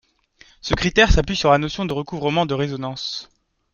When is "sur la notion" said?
1.35-1.85